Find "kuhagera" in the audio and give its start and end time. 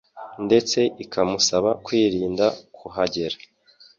2.77-3.37